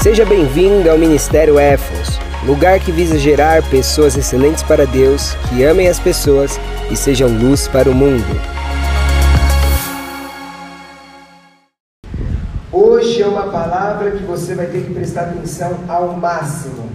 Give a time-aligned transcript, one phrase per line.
[0.00, 5.88] Seja bem-vindo ao Ministério Éfos, lugar que visa gerar pessoas excelentes para Deus, que amem
[5.88, 6.58] as pessoas
[6.88, 8.24] e sejam luz para o mundo.
[12.70, 16.88] Hoje é uma palavra que você vai ter que prestar atenção ao máximo.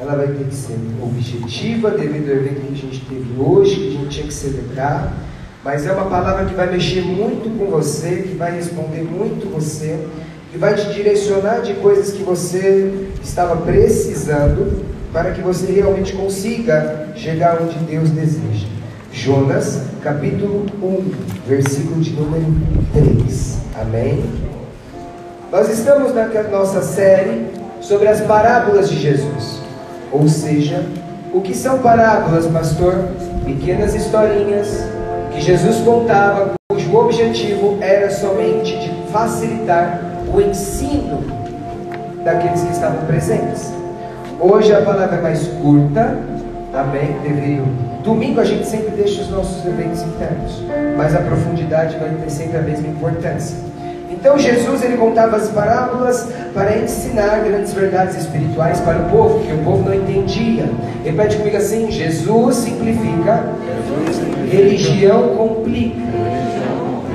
[0.00, 3.88] Ela vai ter que ser objetiva devido ao evento que a gente teve hoje, que
[3.88, 5.12] a gente tinha que celebrar.
[5.62, 10.06] Mas é uma palavra que vai mexer muito com você, que vai responder muito você
[10.56, 17.08] e vai te direcionar de coisas que você estava precisando para que você realmente consiga
[17.14, 18.66] chegar onde Deus deseja.
[19.12, 21.10] Jonas, capítulo 1,
[21.46, 22.46] versículo de número
[22.94, 23.58] 3.
[23.82, 24.24] Amém?
[25.52, 27.48] Nós estamos na nossa série
[27.82, 29.60] sobre as parábolas de Jesus.
[30.10, 30.86] Ou seja,
[31.34, 32.94] o que são parábolas, pastor?
[33.44, 34.68] Pequenas historinhas
[35.34, 41.22] que Jesus contava, cujo objetivo era somente de facilitar o ensino
[42.24, 43.72] daqueles que estavam presentes.
[44.40, 46.18] Hoje a palavra é mais curta,
[46.74, 47.16] amém?
[47.22, 47.86] Devido.
[48.02, 50.62] Domingo a gente sempre deixa os nossos eventos internos,
[50.96, 53.56] mas a profundidade vai ter sempre a mesma importância.
[54.10, 59.52] Então Jesus ele contava as parábolas para ensinar grandes verdades espirituais para o povo, que
[59.52, 60.68] o povo não entendia.
[61.04, 63.44] Repete comigo assim: Jesus simplifica,
[64.50, 65.96] religião complica.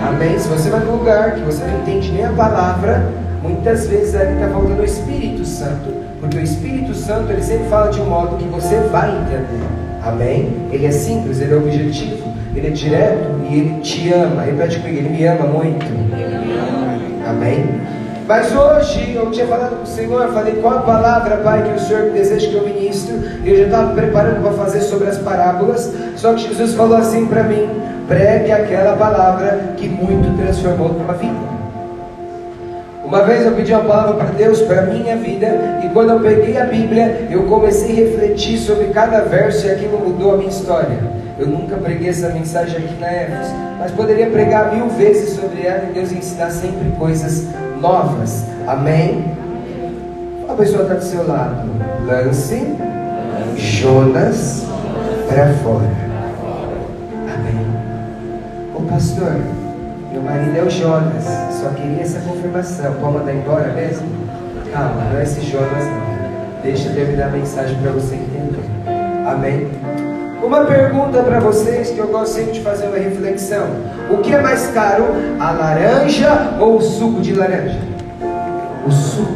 [0.08, 0.38] Amém?
[0.40, 3.06] Se você vai num lugar que você não entende nem a palavra,
[3.42, 7.92] muitas vezes ali está faltando o Espírito Santo, porque o Espírito Santo ele sempre fala
[7.92, 9.62] de um modo que você vai entender.
[10.04, 10.68] Amém?
[10.72, 14.42] Ele é simples, ele é objetivo, ele é direto e ele te ama.
[14.42, 15.86] Repete comigo, ele me ama muito.
[17.28, 17.82] Amém?
[18.28, 21.80] Mas hoje eu tinha falado com o Senhor, falei qual a palavra, Pai, que o
[21.80, 23.14] Senhor deseja que eu ministre.
[23.46, 27.44] Eu já estava preparando para fazer sobre as parábolas, só que Jesus falou assim para
[27.44, 27.68] mim:
[28.12, 31.52] pregue aquela palavra que muito transformou tua vida.
[33.06, 36.20] Uma vez eu pedi uma palavra para Deus, para a minha vida, e quando eu
[36.20, 40.50] peguei a Bíblia, eu comecei a refletir sobre cada verso e aquilo mudou a minha
[40.50, 40.98] história.
[41.40, 43.48] Eu nunca preguei essa mensagem aqui na Éfos,
[43.80, 47.48] mas poderia pregar mil vezes sobre ela e Deus ensinar sempre coisas
[47.80, 48.44] novas.
[48.68, 49.24] Amém?
[50.50, 51.70] A pessoa está do seu lado.
[52.06, 52.76] Lance
[53.56, 54.66] Jonas
[55.30, 56.11] para fora.
[59.02, 59.34] Pastor,
[60.12, 61.24] meu marido é o Jonas,
[61.60, 62.94] só queria essa confirmação.
[63.02, 64.08] Pode mandar embora mesmo?
[64.72, 66.62] Calma, não é esse Jonas não.
[66.62, 68.64] Deixa eu terminar a mensagem para você entender.
[69.26, 69.68] Amém?
[70.44, 73.70] Uma pergunta para vocês que eu gosto sempre de fazer uma reflexão:
[74.12, 75.08] O que é mais caro,
[75.40, 77.80] a laranja ou o suco de laranja?
[78.86, 79.34] O suco.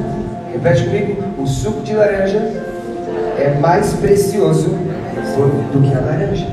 [0.53, 2.37] Repete comigo: o suco de laranja
[3.39, 6.45] é mais precioso do que a laranja.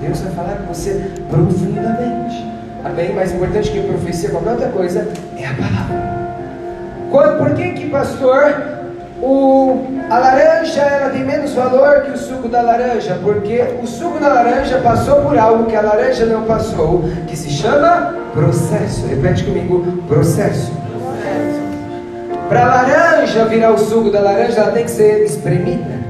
[0.00, 2.46] Deus vai falar com você profundamente.
[2.84, 3.12] Amém?
[3.14, 5.06] Mais importante que profecia, qualquer outra coisa,
[5.36, 6.10] é a palavra.
[7.10, 8.54] Quando, por que que, pastor,
[9.20, 13.18] o, a laranja ela tem menos valor que o suco da laranja?
[13.22, 17.50] Porque o suco da laranja passou por algo que a laranja não passou, que se
[17.50, 19.06] chama processo.
[19.06, 20.72] Repete comigo, processo.
[22.48, 26.00] Para a laranja virar o suco da laranja, ela tem que ser espremida.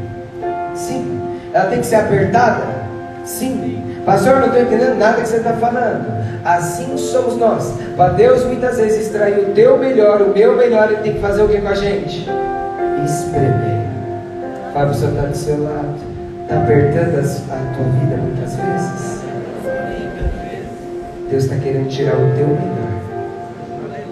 [0.74, 1.20] Sim.
[1.52, 2.79] Ela tem que ser apertada?
[3.25, 4.03] Sim.
[4.04, 6.06] Pastor, não estou entendendo nada que você está falando.
[6.44, 7.75] Assim somos nós.
[7.97, 11.42] Para Deus muitas vezes extrair o teu melhor, o meu melhor, Ele tem que fazer
[11.42, 12.28] o que com a gente?
[13.04, 13.80] Espremer.
[14.72, 15.94] Fala para o senhor está do seu lado.
[16.42, 19.20] Está apertando a tua vida muitas vezes.
[21.30, 22.91] Deus está querendo tirar o teu melhor.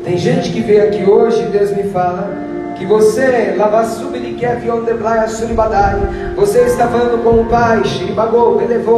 [0.04, 2.47] Tem gente que veio aqui hoje e Deus me fala
[2.78, 3.56] que você,
[6.36, 8.56] você está falando com o Pai, Shiribagou,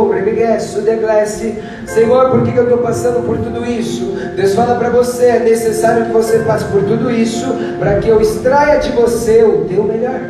[0.09, 4.05] Brebegues, Sudeglesse, Senhor, por que, eu estou passando por tudo isso?
[4.37, 7.47] Deus fala para você, é necessário que você passe por tudo isso,
[7.79, 10.21] para que eu extraia de você o teu melhor.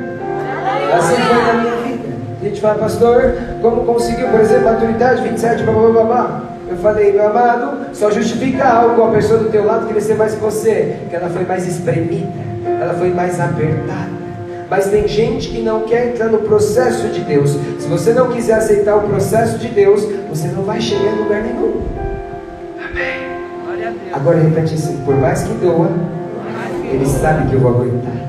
[0.97, 2.09] Assim foi na minha vida.
[2.41, 6.43] A gente fala, pastor, como conseguiu, por exemplo, maturidade, 27, blá blá blá blá.
[6.69, 10.41] Eu falei, meu amado, só justifica algo a pessoa do teu lado ser mais que
[10.41, 14.21] você, que ela foi mais espremida ela foi mais apertada.
[14.69, 17.59] Mas tem gente que não quer entrar no processo de Deus.
[17.79, 21.43] Se você não quiser aceitar o processo de Deus, você não vai chegar em lugar
[21.43, 21.83] nenhum.
[22.79, 24.01] Amém.
[24.13, 25.89] Agora repete assim: por mais que doa,
[26.85, 28.21] Ele sabe que eu vou aguentar.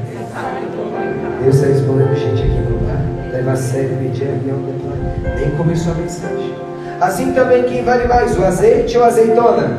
[1.43, 3.35] Deus está respondendo gente aqui não tá?
[3.35, 4.57] Leva a sério, medir avião,
[5.39, 6.53] nem começou a mensagem.
[6.99, 9.77] Assim também quem vale mais, o azeite ou a azeitona?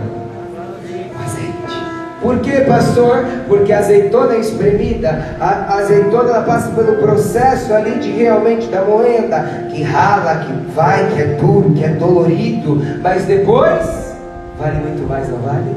[2.23, 3.25] Por que, pastor?
[3.49, 8.83] Porque a azeitona é espremida, a azeitona ela passa pelo processo ali de realmente da
[8.83, 14.15] moenda, que rala, que vai, que é duro, que é dolorido, mas depois
[14.59, 15.75] vale muito mais, não vale?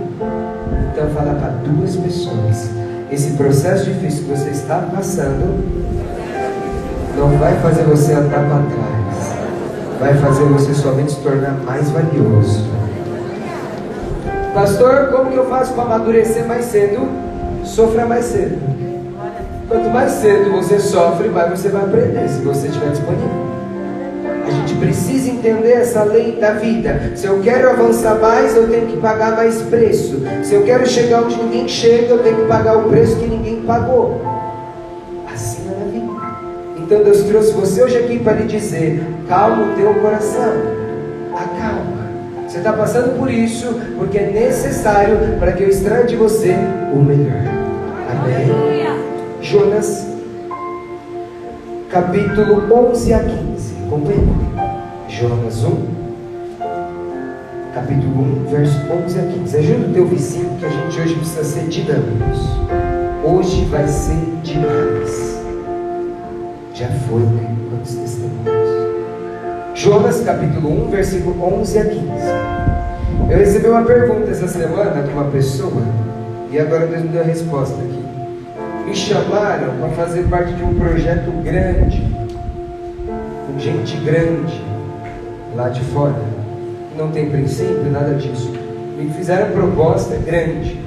[0.94, 2.70] Então fala para duas pessoas
[3.12, 5.64] esse processo difícil que você está passando
[7.18, 9.36] não vai fazer você andar para trás,
[10.00, 12.66] vai fazer você somente se tornar mais valioso.
[14.56, 17.06] Pastor, como que eu faço para amadurecer mais cedo?
[17.66, 18.58] Sofra mais cedo.
[19.68, 23.46] Quanto mais cedo você sofre, mais você vai aprender, se você estiver disponível.
[24.48, 27.12] A gente precisa entender essa lei da vida.
[27.16, 30.24] Se eu quero avançar mais, eu tenho que pagar mais preço.
[30.42, 33.62] Se eu quero chegar onde ninguém chega, eu tenho que pagar o preço que ninguém
[33.64, 34.22] pagou.
[35.34, 36.14] Assim é na vida.
[36.78, 40.54] Então Deus trouxe você hoje aqui para lhe dizer: calma o teu coração.
[41.34, 42.05] Acalma.
[42.56, 43.68] Você está passando por isso
[43.98, 46.56] porque é necessário para que eu extraia de você
[46.94, 47.42] o melhor.
[48.10, 48.48] Amém?
[49.42, 50.08] Jonas,
[51.92, 53.76] capítulo 11 a 15.
[53.88, 54.26] Acompanhe
[55.10, 55.78] Jonas 1,
[57.74, 59.58] capítulo 1, verso 11 a 15.
[59.58, 62.40] Ajuda o teu vizinho que a gente hoje precisa ser dinâmicos.
[63.22, 65.42] Hoje vai ser demais.
[66.74, 67.54] Já foi, né?
[67.70, 68.66] Quantos testemunhos?
[69.76, 72.45] Jonas capítulo 1, versículo 11 a 15.
[73.30, 75.82] Eu recebi uma pergunta essa semana de uma pessoa
[76.52, 78.06] e agora Deus me deu a resposta aqui.
[78.86, 82.16] Me chamaram para fazer parte de um projeto grande
[83.60, 84.62] gente grande
[85.56, 86.16] lá de fora,
[86.92, 88.52] que não tem princípio, nada disso.
[88.98, 90.80] Me fizeram proposta grande.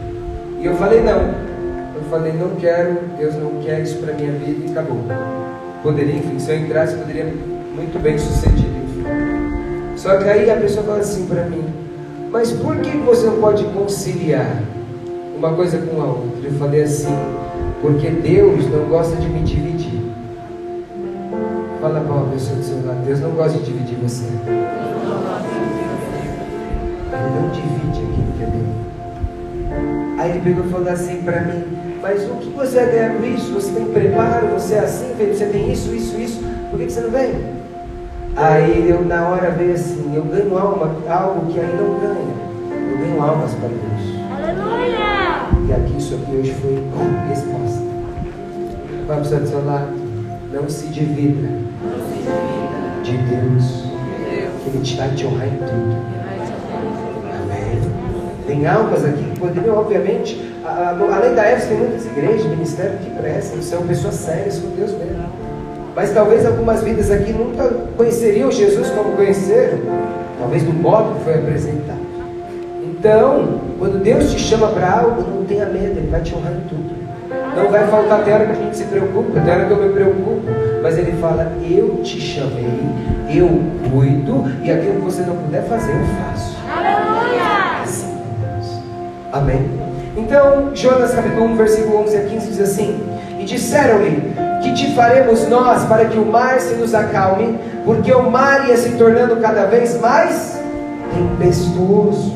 [0.60, 1.48] E eu falei não.
[1.94, 4.98] Eu falei, não quero, Deus não quer isso para minha vida e acabou.
[5.82, 9.04] Poderia, enfim, se eu entrasse, poderia muito bem sucedido, enfim.
[9.96, 11.64] Só que aí a pessoa fala assim para mim,
[12.30, 14.62] mas por que você não pode conciliar
[15.36, 16.48] uma coisa com a outra?
[16.48, 17.14] Eu falei assim,
[17.80, 20.02] porque Deus não gosta de me dividir.
[21.80, 24.24] Fala para uma pessoa do seu lado, Deus não gosta de dividir você.
[27.12, 28.74] Ele não divide aquilo que é dele.
[30.18, 31.64] Aí ele pegou e falou assim para mim,
[32.02, 33.52] mas o que você vai ganhar com isso?
[33.54, 36.40] Você tem preparo, você é assim, você tem isso, isso, isso,
[36.70, 37.57] por que você não vem?
[38.40, 42.92] Aí eu na hora veio assim, eu ganho alma, algo que aí não ganha.
[42.92, 43.82] Eu ganho almas para Deus.
[44.32, 45.48] Aleluia!
[45.66, 46.84] E aqui isso aqui hoje foi
[47.28, 47.82] resposta.
[49.08, 49.92] Vai para o seu lado,
[50.52, 51.48] não se divida
[53.02, 53.84] de Deus,
[54.62, 55.96] que Ele te vai te honrar em tudo.
[57.42, 57.80] Amém.
[58.46, 63.60] Tem almas aqui que poderiam, obviamente, além da EFS, tem muitas igrejas, ministérios que prestam,
[63.62, 65.47] são pessoas sérias com Deus mesmo.
[65.98, 67.64] Mas talvez algumas vidas aqui nunca
[67.96, 69.80] conheceriam Jesus como conheceram,
[70.38, 71.98] talvez do modo que foi apresentado.
[72.84, 76.68] Então, quando Deus te chama para algo, não tenha medo, Ele vai te honrar em
[76.68, 76.88] tudo.
[77.56, 79.92] Não vai faltar até hora que a gente se preocupa, até hora que eu me
[79.92, 80.42] preocupo.
[80.84, 82.80] Mas ele fala: Eu te chamei,
[83.34, 83.48] eu
[83.90, 86.56] cuido, e aquilo que você não puder fazer, eu faço.
[86.76, 87.08] Aleluia!
[89.32, 89.68] Amém?
[90.16, 93.00] Então, Jonas capítulo 1, versículo 11 a 15 diz assim:
[93.40, 94.27] E disseram-lhe:
[94.62, 98.76] Que te faremos nós para que o mar se nos acalme, porque o mar ia
[98.76, 100.60] se tornando cada vez mais
[101.14, 102.34] tempestuoso.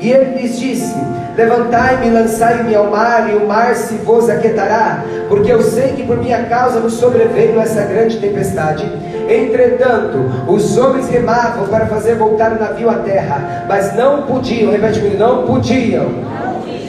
[0.00, 0.94] E ele lhes disse:
[1.36, 6.16] Levantai-me, lançai-me ao mar, e o mar se vos aquietará, porque eu sei que por
[6.16, 8.90] minha causa nos sobreveio essa grande tempestade.
[9.28, 15.00] Entretanto, os homens remavam para fazer voltar o navio à terra, mas não podiam, repete
[15.00, 16.06] comigo, não podiam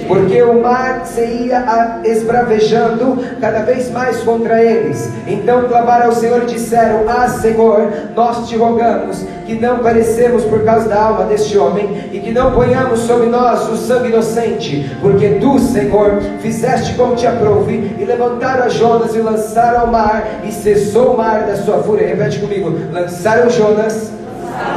[0.07, 5.09] porque o mar se ia esbravejando cada vez mais contra eles.
[5.27, 10.63] Então clamaram ao Senhor e disseram: Ah, Senhor, nós te rogamos que não parecemos por
[10.63, 15.37] causa da alma deste homem e que não ponhamos sobre nós o sangue inocente, porque
[15.39, 20.51] tu, Senhor, fizeste como te aprouve e levantaram a Jonas e lançaram ao mar e
[20.51, 22.07] cessou o mar da sua fúria.
[22.07, 24.11] Repete comigo: lançaram Jonas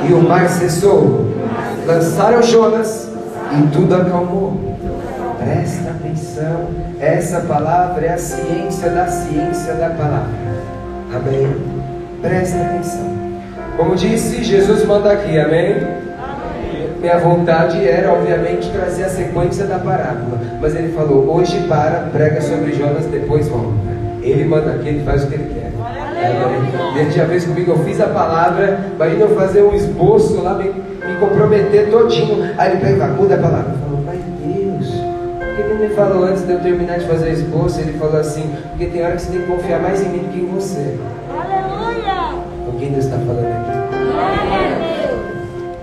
[0.08, 1.26] e o mar cessou.
[1.86, 3.08] Lançaram Jonas
[3.58, 4.69] e tudo acalmou.
[5.42, 6.68] Presta atenção,
[7.00, 10.28] essa palavra é a ciência da ciência da palavra.
[11.14, 11.56] Amém?
[12.20, 13.10] Presta atenção.
[13.74, 15.72] Como disse, Jesus manda aqui, amém?
[15.72, 16.90] amém?
[17.00, 20.38] Minha vontade era, obviamente, trazer a sequência da parábola.
[20.60, 23.72] Mas ele falou: hoje para, prega sobre Jonas, depois volta.
[24.20, 25.72] Ele manda aqui, ele faz o que ele quer.
[26.44, 27.00] Amém?
[27.00, 28.78] Ele já fez comigo, eu fiz a palavra.
[28.94, 32.50] Imagina eu fazer um esboço lá, me, me comprometer todinho.
[32.58, 33.89] Aí ele pega, muda a palavra
[35.80, 37.80] me falou antes de eu terminar de fazer a esboço?
[37.80, 40.28] Ele falou assim: porque tem hora que você tem que confiar mais em mim do
[40.32, 40.98] que em você.
[41.30, 42.36] Aleluia!
[42.68, 43.80] O que Deus está falando aqui?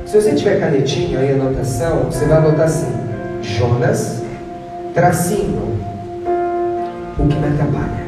[0.06, 2.92] Se você tiver canetinho aí, anotação, você vai anotar assim:
[3.42, 4.22] Jonas,
[4.94, 5.80] tracinho,
[7.18, 8.06] o que me atrapalha.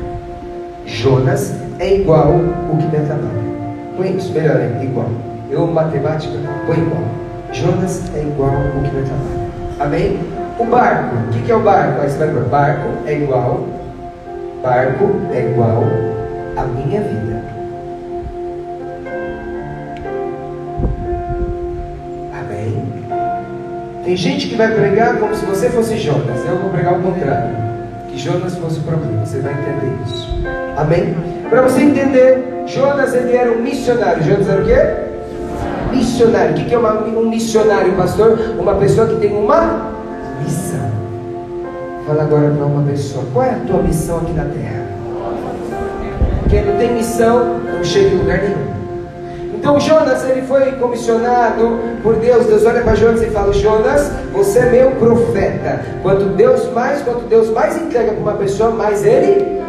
[0.86, 2.36] Jonas é igual
[2.72, 3.50] o que me atrapalha.
[3.98, 5.10] Põe isso, melhor é igual.
[5.50, 6.34] Eu, matemática,
[6.68, 7.04] põe igual.
[7.52, 9.50] Jonas é igual o que me atrapalha.
[9.80, 10.39] Amém?
[10.60, 12.02] O barco, o que, que é o barco?
[12.02, 13.66] Aí você vai barco é igual,
[14.62, 15.84] barco é igual
[16.58, 17.42] a minha vida.
[22.38, 22.84] Amém?
[24.04, 26.46] Tem gente que vai pregar como se você fosse Jonas.
[26.46, 27.56] Eu vou pregar o contrário.
[28.10, 29.26] Que Jonas fosse o problema.
[29.26, 30.28] Você vai entender isso.
[30.76, 31.16] Amém?
[31.50, 34.22] Para você entender, Jonas ele era um missionário.
[34.24, 35.96] Jonas era o quê?
[35.96, 36.52] Missionário.
[36.52, 38.38] O que é uma, um missionário, pastor?
[38.60, 39.89] Uma pessoa que tem uma
[40.44, 40.92] missão.
[42.08, 44.86] Fala agora para uma pessoa: qual é a tua missão aqui na terra?
[46.50, 48.70] Quem não tem missão, não chega em lugar nenhum.
[49.54, 52.46] Então Jonas ele foi comissionado por Deus.
[52.46, 55.82] Deus olha para Jonas e fala: Jonas, você é meu profeta.
[56.02, 59.60] Quanto Deus mais, quanto Deus mais entrega para uma pessoa, mais ele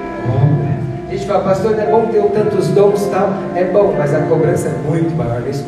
[1.09, 3.31] A gente fala, pastor, não é bom ter tantos dons e tal.
[3.55, 5.65] É bom, mas a cobrança é muito maior, nem se.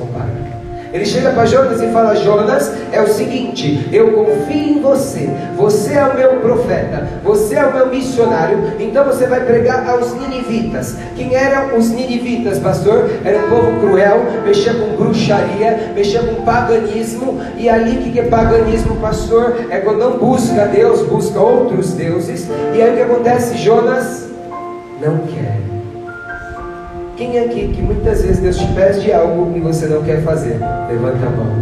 [0.93, 5.95] Ele chega para Jonas e fala: Jonas, é o seguinte, eu confio em você, você
[5.95, 10.97] é o meu profeta, você é o meu missionário, então você vai pregar aos ninivitas.
[11.17, 13.11] Quem eram os ninivitas, pastor?
[13.25, 18.25] Era um povo cruel, mexia com bruxaria, mexia com paganismo, e ali o que é
[18.25, 19.57] paganismo, pastor?
[19.71, 23.57] É quando não busca Deus, busca outros deuses, e aí o que acontece?
[23.57, 24.29] Jonas
[25.01, 25.62] não quer.
[27.23, 30.59] Quem é aqui que muitas vezes Deus te pede algo e você não quer fazer?
[30.88, 31.57] Levanta a mão.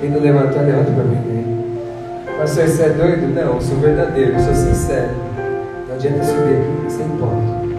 [0.00, 1.16] Quem não levantou, levanta para mim.
[1.16, 2.34] Né?
[2.38, 3.34] Pastor, você é doido?
[3.34, 5.10] Não, sou verdadeiro, sou sincero.
[5.88, 7.76] Não adianta subir aqui, sem ponto.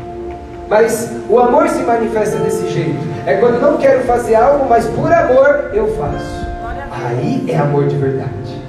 [0.68, 3.00] Mas o amor se manifesta desse jeito.
[3.26, 6.46] É quando não quero fazer algo, mas por amor eu faço.
[6.92, 8.62] Aí é amor de verdade.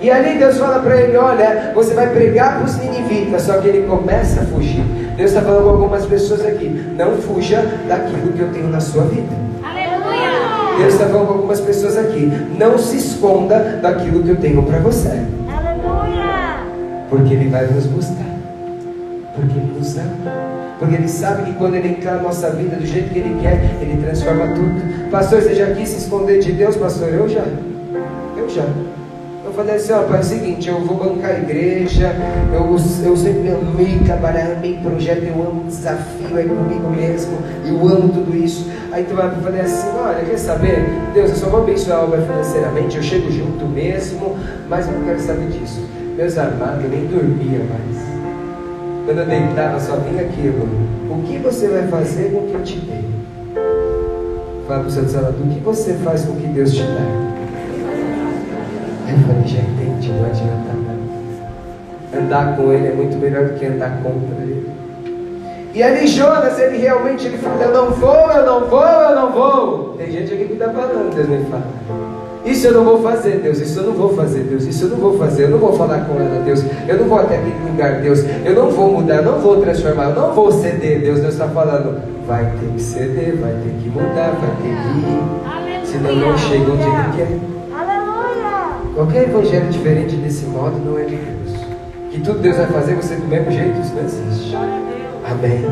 [0.00, 3.68] E ali Deus fala para ele: Olha, você vai pregar para os ninivitas, só que
[3.68, 5.03] ele começa a fugir.
[5.16, 9.04] Deus está falando com algumas pessoas aqui: não fuja daquilo que eu tenho na sua
[9.04, 9.32] vida.
[9.62, 10.78] Aleluia!
[10.78, 14.78] Deus está falando com algumas pessoas aqui: não se esconda daquilo que eu tenho para
[14.78, 15.22] você.
[15.48, 16.64] Aleluia!
[17.08, 18.26] Porque Ele vai nos buscar.
[19.36, 20.54] Porque Ele nos ama.
[20.78, 23.76] Porque Ele sabe que quando Ele entrar na nossa vida do jeito que Ele quer,
[23.80, 25.10] Ele transforma tudo.
[25.10, 27.08] Pastor, você já quis se esconder de Deus, pastor?
[27.08, 27.44] Eu já.
[28.36, 28.64] Eu já
[29.54, 32.14] falei assim, ó, pai, é o seguinte, eu vou bancar a igreja,
[32.52, 38.08] eu, eu sempre amei trabalhar, amei projeto, eu amo desafio, é comigo mesmo, eu amo
[38.08, 38.68] tudo isso.
[38.92, 40.84] Aí então eu falei assim, olha, quer saber?
[41.14, 44.36] Deus, eu só vou abençoar a obra financeiramente, eu chego junto mesmo,
[44.68, 45.80] mas eu não quero saber disso.
[46.16, 48.04] Meus amados, eu nem dormia mais.
[49.06, 50.68] Quando eu deitava, só vinha aquilo.
[51.10, 53.04] O que você vai fazer com o que eu te dei?
[54.66, 57.33] Fala para o seu desalador, o que você faz com o que Deus te dá?
[59.14, 60.74] Eu falei, já entendi, não adianta.
[62.16, 64.68] Andar com ele é muito melhor do que andar contra ele.
[65.72, 69.32] E ali Jonas, ele realmente ele fala, eu não vou, eu não vou, eu não
[69.32, 69.94] vou.
[69.96, 71.62] Tem gente aqui que está falando, Deus me fala.
[72.44, 73.60] Isso eu não vou fazer, Deus.
[73.60, 74.64] Isso eu não vou fazer, Deus.
[74.64, 75.44] Isso eu não vou fazer.
[75.44, 76.62] Eu não vou falar com ela, Deus.
[76.88, 78.24] Eu não vou até aquele lugar, Deus.
[78.44, 81.20] Eu não vou mudar, não vou transformar, eu não vou ceder, Deus.
[81.20, 85.86] Deus está falando, vai ter que ceder, vai ter que mudar, vai ter que ir.
[85.86, 87.53] Senão não chega onde ele quer.
[88.94, 91.58] Qualquer evangelho diferente desse modo não é de Deus.
[92.12, 94.56] Que tudo Deus vai fazer você do mesmo jeito, isso não existe.
[95.28, 95.64] Amém.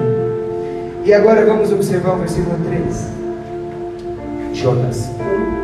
[1.05, 3.13] E agora vamos observar o versículo 3.
[4.55, 5.09] Jonas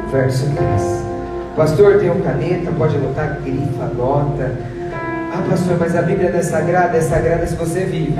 [0.06, 1.04] 1, verso 3.
[1.56, 4.52] Pastor, tem um caneta, pode anotar, grifa, anota.
[5.32, 6.96] Ah, pastor, mas a Bíblia não é sagrada?
[6.96, 8.14] É sagrada se você vive.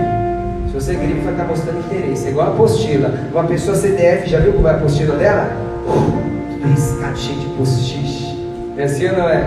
[0.67, 2.27] Se você grifa, está mostrando interesse.
[2.27, 3.15] É igual a apostila.
[3.31, 5.49] Uma pessoa CDF, já viu como é a apostila dela?
[5.87, 8.28] Uh, tudo riscado, cheio de post-it.
[8.79, 9.43] É assim ou não é?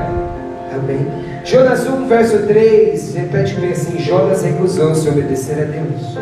[0.73, 1.07] Amém.
[1.45, 6.17] Jonas 1, verso 3, repete comigo assim: Jonas recusou-se obedecer a Deus.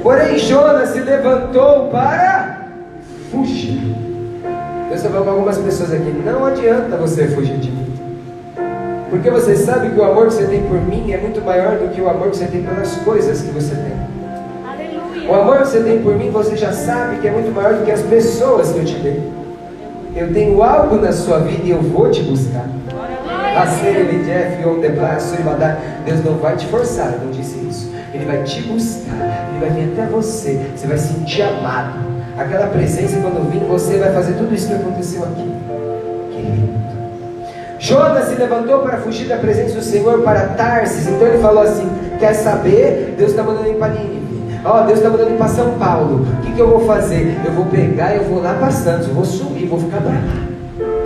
[0.00, 2.68] Porém, Jonas se levantou para
[3.32, 3.80] fugir.
[4.88, 7.92] Deus está falando algumas pessoas aqui: não adianta você fugir de mim.
[9.10, 11.88] Porque você sabe que o amor que você tem por mim é muito maior do
[11.92, 13.92] que o amor que você tem pelas coisas que você tem.
[14.64, 15.30] Aleluia.
[15.30, 17.84] O amor que você tem por mim, você já sabe que é muito maior do
[17.84, 19.43] que as pessoas que eu te dei.
[20.16, 22.68] Eu tenho algo na sua vida e eu vou te buscar.
[26.04, 27.92] Deus não vai te forçar, eu não disse isso.
[28.12, 31.98] Ele vai te buscar, ele vai vir até você, você vai sentir amado.
[32.38, 35.52] Aquela presença, quando vir, você vai fazer tudo isso que aconteceu aqui.
[36.30, 36.74] Que lindo.
[37.78, 41.06] Jonas se levantou para fugir da presença do Senhor para Tarsis.
[41.08, 43.14] Então ele falou assim: Quer saber?
[43.18, 44.23] Deus está mandando ir para Nínive.
[44.64, 46.26] Ó, oh, Deus está mandando ir para São Paulo.
[46.38, 47.38] O que, que eu vou fazer?
[47.44, 50.54] Eu vou pegar, eu vou lá para Santos, eu vou subir, vou ficar para lá.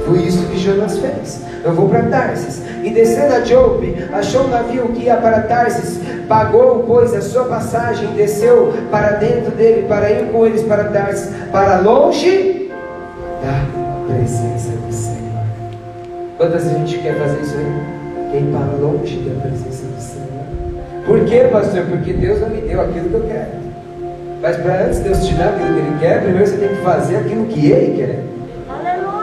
[0.06, 1.42] Foi isso que Jonas fez.
[1.64, 2.62] Eu vou para Tarsis.
[2.84, 5.98] E descendo a Jope, achou um navio que ia para Tarsis,
[6.28, 11.28] pagou, pois, a sua passagem, desceu para dentro dele, para ir com eles para Tarsis,
[11.50, 12.70] para longe
[13.42, 15.42] da presença do Senhor.
[16.36, 18.30] Quantas a gente quer fazer isso aí?
[18.30, 19.77] Quem para longe da presença.
[21.08, 21.86] Por quê, pastor?
[21.86, 23.48] Porque Deus não me deu aquilo que eu quero.
[24.42, 27.16] Mas para antes Deus te dar aquilo que Ele quer, primeiro você tem que fazer
[27.16, 28.24] aquilo que Ele quer.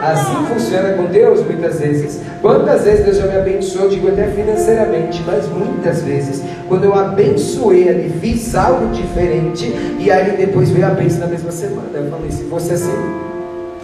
[0.02, 2.20] Assim funciona com Deus muitas vezes.
[2.42, 7.88] Quantas vezes Deus já me abençoou, digo até financeiramente, mas muitas vezes, quando eu abençoei
[7.88, 11.88] ali, fiz algo diferente, e aí depois veio a bênção na mesma semana.
[11.94, 12.92] Eu falei, se fosse assim,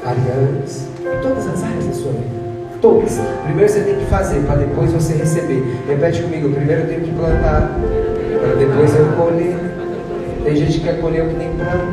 [0.05, 2.42] aliás, em todas as áreas da sua vida.
[2.83, 3.21] Todas.
[3.45, 5.63] Primeiro você tem que fazer, para depois você receber.
[5.87, 7.71] Repete comigo, primeiro eu tenho que plantar,
[8.41, 9.57] para depois eu colher.
[10.43, 11.87] Tem gente que quer colher o que nem planta.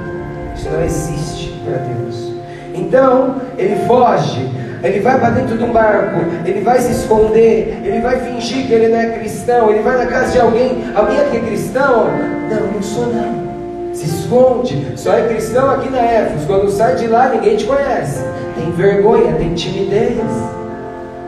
[0.55, 2.33] Isso não existe para Deus.
[2.73, 4.49] Então, ele foge,
[4.83, 8.73] ele vai para dentro de um barco, ele vai se esconder, ele vai fingir que
[8.73, 12.07] ele não é cristão, ele vai na casa de alguém, alguém aqui é cristão?
[12.49, 13.93] Não, não sou não.
[13.93, 16.47] Se esconde, só é cristão aqui na Éfeso.
[16.47, 18.23] Quando sai de lá, ninguém te conhece.
[18.55, 20.17] Tem vergonha, tem timidez.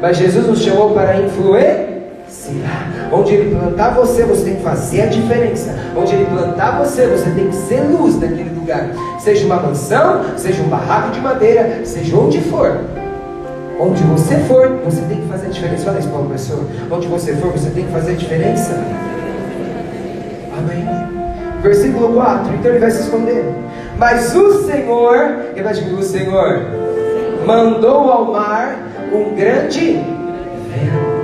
[0.01, 1.91] Mas Jesus nos chamou para influenciar.
[3.13, 5.75] Onde Ele plantar você, você tem que fazer a diferença.
[5.95, 8.89] Onde Ele plantar você, você tem que ser luz naquele lugar.
[9.19, 12.79] Seja uma mansão, seja um barraco de madeira, seja onde for.
[13.79, 15.85] Onde você for, você tem que fazer a diferença.
[15.85, 16.63] Fala isso para uma pessoa.
[16.89, 18.73] Onde você for, você tem que fazer a diferença.
[20.57, 20.85] Amém.
[21.61, 22.55] Versículo 4.
[22.55, 23.45] Então ele vai se esconder.
[23.97, 26.81] Mas o Senhor, repete o Senhor
[27.45, 28.77] mandou ao mar
[29.11, 29.93] um grande
[30.69, 31.21] vento.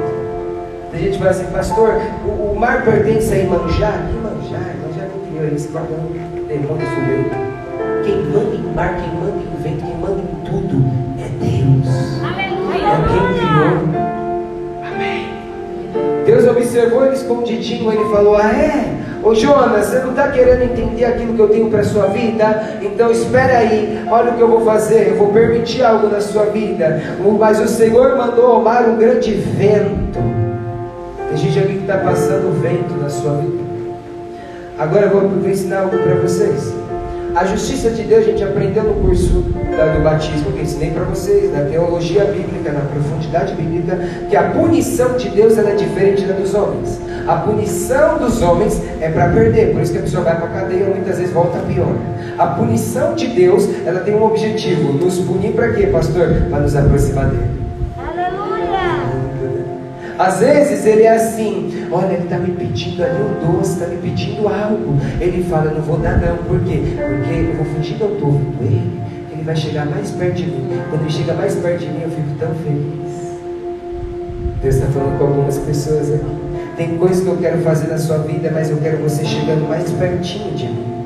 [0.92, 3.94] Tem gente fala assim, pastor, o, o mar pertence a Imanjá?
[4.12, 6.14] Imanjá, Imanjá não criou isso, guardando
[6.48, 7.30] demônio fogueiro.
[8.04, 9.14] Quem manda em mar, quem
[16.78, 18.98] observou ele escondidinho, ele falou: Ah, é?
[19.24, 22.78] Ô Jonas, você não está querendo entender aquilo que eu tenho para a sua vida?
[22.82, 26.46] Então espera aí, olha o que eu vou fazer, eu vou permitir algo na sua
[26.46, 27.02] vida.
[27.40, 30.20] Mas o Senhor mandou ao mar um grande vento.
[31.30, 33.68] Tem gente aqui que está passando vento na sua vida.
[34.78, 36.74] Agora eu vou ensinar algo para vocês.
[37.38, 39.44] A justiça de Deus a gente aprendeu no curso
[39.78, 43.96] da, do batismo, que ensinei para vocês, na teologia bíblica, na profundidade bíblica,
[44.28, 47.00] que a punição de Deus é diferente da dos homens.
[47.28, 50.62] A punição dos homens é para perder, por isso que a pessoa vai para a
[50.62, 51.96] cadeia e muitas vezes volta pior.
[52.40, 56.48] A punição de Deus, ela tem um objetivo, nos punir para quê, pastor?
[56.50, 57.67] Para nos aproximar dele.
[60.20, 63.98] Às vezes ele é assim, olha, ele está me pedindo ali um doce, está me
[63.98, 64.98] pedindo algo.
[65.22, 66.82] Ele fala, não vou dar não, por quê?
[66.96, 69.00] Porque eu vou fingir que eu estou ouvindo ele,
[69.32, 70.82] ele vai chegar mais perto de mim.
[70.90, 73.08] Quando ele chega mais perto de mim, eu fico tão feliz.
[74.62, 76.26] Deus está falando com algumas pessoas aqui.
[76.76, 79.92] Tem coisas que eu quero fazer na sua vida, mas eu quero você chegando mais
[79.92, 81.06] pertinho de mim.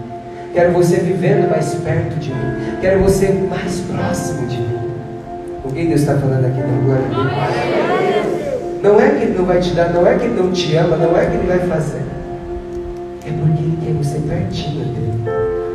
[0.54, 2.80] Quero você vivendo mais perto de mim.
[2.80, 4.80] Quero você mais próximo de mim.
[5.66, 8.31] O que Deus está falando aqui na glória dele?
[8.82, 10.98] Não é que Ele não vai te dar, não é que Ele não te ama,
[10.98, 12.02] não é que Ele vai fazer.
[13.26, 15.24] É porque Ele quer você pertinho dele.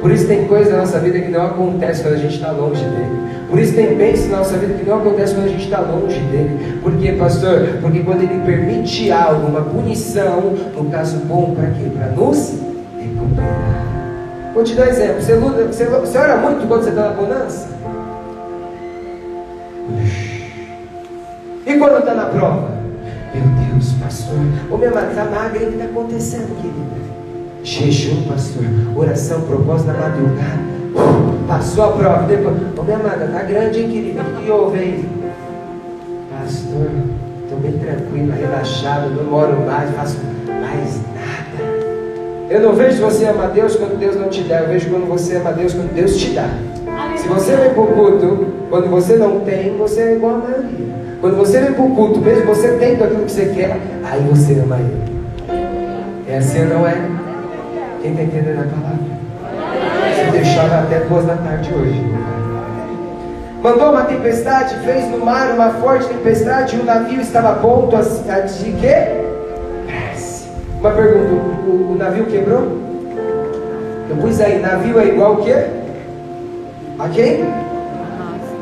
[0.00, 2.82] Por isso tem coisa na nossa vida que não acontece quando a gente está longe
[2.82, 3.26] dele.
[3.48, 6.18] Por isso tem bênçãos na nossa vida que não acontece quando a gente está longe
[6.18, 6.80] dele.
[6.82, 7.78] Por quê, pastor?
[7.80, 11.88] Porque quando ele permite algo, uma punição, no caso bom, para quê?
[11.96, 12.54] Para nos
[12.98, 13.86] recuperar.
[14.52, 15.22] Vou te dar um exemplo.
[15.22, 17.68] Você, luta, você, você ora muito quando você está na bonança?
[21.66, 22.75] E quando está na prova?
[24.16, 24.38] Meu pastor.
[24.70, 26.96] Ô minha amada, está magra, o que está acontecendo, querida?
[27.62, 28.64] Jejum, pastor.
[28.96, 30.76] Oração, propósito na madrugada.
[31.46, 32.56] Passou a prova, depois.
[32.76, 34.22] Ô minha amada, tá grande, hein, querida?
[34.22, 35.08] O que houve aí?
[36.30, 36.90] Pastor,
[37.44, 41.76] estou bem tranquila, relaxado, não moro mais, faço mais nada.
[42.48, 45.36] Eu não vejo você amar Deus quando Deus não te dá, eu vejo quando você
[45.36, 46.48] ama Deus quando Deus te dá.
[47.16, 51.05] Se você vem para o culto, quando você não tem, você é igual a maioria.
[51.26, 54.60] Quando você vem para o culto, mesmo você tendo aquilo que você quer, aí você
[54.60, 55.02] ama Ele.
[56.28, 56.94] É assim não é?
[58.00, 60.14] Quem está entendendo a palavra?
[60.14, 62.00] Você deixava até duas da tarde hoje.
[63.60, 67.96] Mandou uma tempestade, fez no mar uma forte tempestade e o navio estava a ponto
[67.96, 68.94] de quê?
[70.78, 72.68] Uma pergunta, o, o navio quebrou?
[74.08, 75.56] Eu pus aí, navio é igual o quê?
[77.00, 77.42] A quem?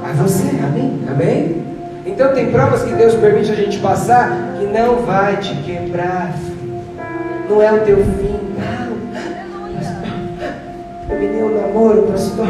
[0.03, 1.03] A você, amém?
[1.11, 1.63] Amém?
[2.06, 6.34] Então tem provas que Deus permite a gente passar que não vai te quebrar.
[7.48, 8.40] Não é o teu fim.
[8.58, 8.94] Não.
[11.08, 12.46] Terminei o namoro, pastor.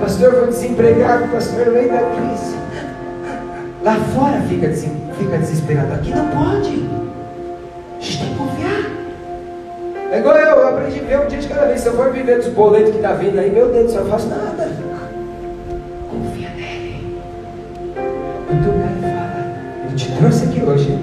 [0.00, 2.56] Pastor, vou desempregado, pastor, no meio da crise.
[3.82, 5.94] Lá fora fica, fica desesperado.
[5.94, 7.01] Aqui não pode.
[10.12, 11.80] É igual eu, eu aprendi a ver um dia de cada vez.
[11.80, 14.28] Se eu for viver dos boletos que está vindo aí, meu Deus, eu não faço
[14.28, 14.68] nada.
[16.50, 17.18] dele.
[18.50, 19.54] Muito bem, fala.
[19.88, 20.98] Eu te trouxe aqui hoje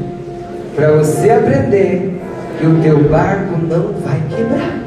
[0.75, 2.21] para você aprender
[2.59, 4.77] que o teu barco não vai quebrar.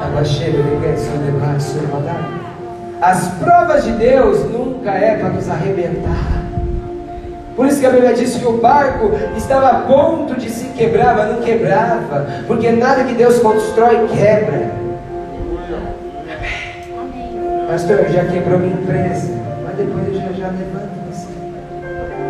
[0.00, 0.58] Agora chega,
[3.02, 6.44] As provas de Deus nunca é para nos arrebentar.
[7.56, 11.16] Por isso que a Bíblia diz que o barco estava a ponto de se quebrar,
[11.16, 14.72] mas não quebrava, porque nada que Deus constrói quebra.
[17.68, 19.32] Pastor, já quebrou minha empresa,
[19.64, 21.28] mas depois eu já, já levanto você.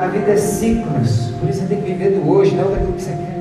[0.01, 3.03] A vida é ciclos, por isso você tem que viver do hoje, não daquilo que
[3.03, 3.35] você quer.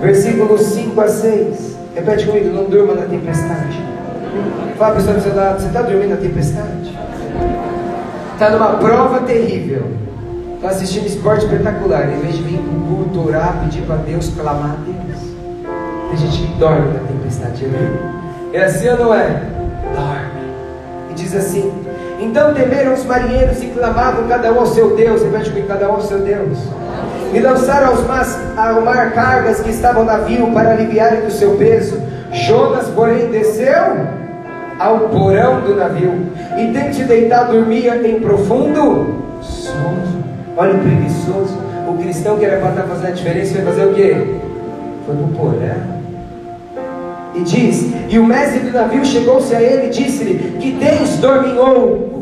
[0.00, 1.76] Versículos 5 a 6.
[1.94, 3.82] Repete comigo, não durma na tempestade.
[4.76, 6.94] Fala a pessoa do seu lado, você está dormindo na tempestade?
[8.34, 10.05] Está numa prova terrível.
[10.66, 12.12] Está assistindo esporte espetacular.
[12.12, 15.20] Em vez de vir para o culto, orar, pedir para Deus, clamar a Deus.
[16.08, 17.64] Tem gente que dorme na tempestade,
[18.52, 19.42] é, é assim ou não é?
[19.94, 20.42] Dorme.
[21.08, 21.72] E diz assim:
[22.18, 25.22] Então temeram os marinheiros e clamavam cada um ao seu Deus.
[25.22, 26.58] Repete comigo, cada um ao seu Deus
[27.32, 28.26] e lançaram aos mar,
[28.56, 32.02] ao mar cargas que estavam no navio para aliviarem do seu peso.
[32.32, 34.04] Jonas, porém, desceu
[34.80, 36.26] ao porão do navio
[36.58, 40.35] e, tendo deitado, dormia em profundo sono.
[40.56, 41.58] Olha o preguiçoso.
[41.86, 44.16] O cristão que era para estar fazendo a diferença foi fazer o quê?
[45.04, 45.96] Foi para o porão.
[47.34, 52.16] E diz: E o mestre do navio chegou-se a ele e disse-lhe: Que tens, dorminhou?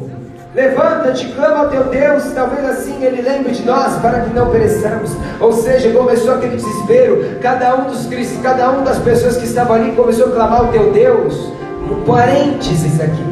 [0.54, 5.10] Levanta-te, clama ao teu Deus, talvez assim ele lembre de nós, para que não pereçamos.
[5.40, 7.38] Ou seja, começou aquele desespero.
[7.40, 8.08] Cada um dos
[8.42, 11.52] cada um das pessoas que estavam ali começou a clamar ao teu Deus.
[11.90, 13.24] Um parênteses aqui.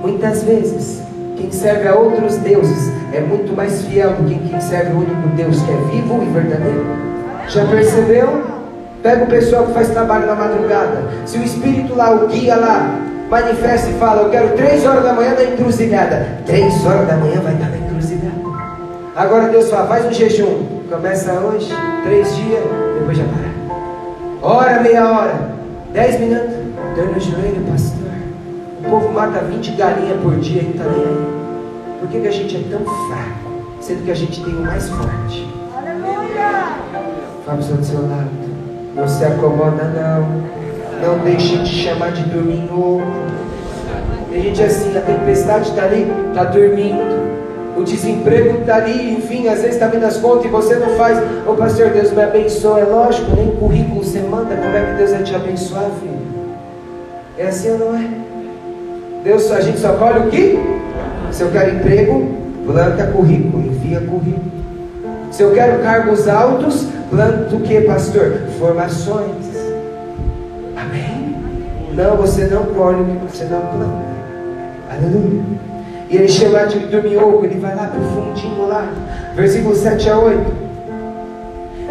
[0.00, 1.02] Muitas vezes,
[1.36, 5.28] quem serve a outros deuses é muito mais fiel do que quem serve o único
[5.36, 6.86] Deus que é vivo e verdadeiro.
[7.48, 8.42] Já percebeu?
[9.02, 11.04] Pega o pessoal que faz trabalho na madrugada.
[11.26, 15.12] Se o Espírito lá, o guia lá, manifesta e fala: Eu quero três horas da
[15.12, 16.26] manhã na encruzilhada.
[16.46, 18.34] Três horas da manhã vai estar na encruzilhada.
[19.14, 20.74] Agora Deus fala: Faz um jejum.
[20.90, 22.62] Começa hoje, três dias,
[22.98, 24.48] depois já para.
[24.48, 25.50] Hora, meia hora,
[25.92, 26.54] dez minutos.
[26.94, 28.03] Dor no joelho, pastor.
[28.84, 31.44] O povo mata 20 galinhas por dia e não está nem aí.
[32.00, 33.44] Por que, que a gente é tão fraco?
[33.80, 35.48] Sendo que a gente tem o mais forte.
[35.74, 36.76] Aleluia!
[37.46, 38.30] Fala para o seu lado.
[38.94, 40.44] Não se acomoda, não.
[41.00, 43.02] Não deixe de chamar de dorminhoco.
[44.30, 47.24] Tem gente assim, a tempestade está ali, está dormindo.
[47.78, 51.18] O desemprego está ali, enfim, às vezes está vindo as contas e você não faz.
[51.18, 52.80] Ô oh, pastor, Deus me abençoa.
[52.80, 54.54] É lógico, nem currículo você manda.
[54.54, 56.18] Como é que Deus vai te abençoar, filho?
[57.38, 58.23] É assim ou não é?
[59.24, 60.58] Deus, a gente só colhe o que?
[61.32, 62.28] Se eu quero emprego,
[62.66, 64.52] planta currículo, envia currículo.
[65.32, 68.42] Se eu quero cargos altos, planta o que, pastor?
[68.58, 69.54] Formações.
[71.94, 74.04] Não, você não colhe o que você não planta.
[74.90, 75.42] Aleluia.
[76.10, 78.88] E ele chama de dorminhoco, ele vai lá para o fundinho lá,
[79.36, 80.64] versículo 7 a 8.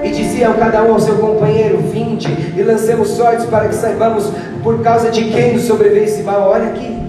[0.03, 4.29] E diziam cada um ao seu companheiro: Vinde e lancemos sortes para que saibamos
[4.61, 6.49] por causa de quem nos sobreveio esse mal.
[6.49, 7.02] Olha aqui.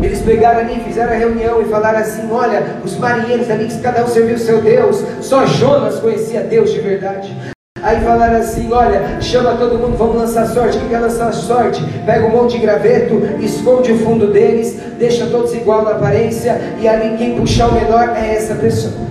[0.00, 4.08] Eles pegaram ali, fizeram a reunião e falaram assim: Olha, os marinheiros ali, cada um
[4.08, 7.54] serviu o seu Deus, só Jonas conhecia Deus de verdade.
[7.84, 10.78] Aí falaram assim: olha, chama todo mundo, vamos lançar sorte.
[10.78, 11.84] Quem quer lançar sorte?
[12.06, 16.88] Pega um monte de graveto, esconde o fundo deles, deixa todos igual na aparência, e
[16.88, 19.04] ali quem puxar o menor é essa pessoa.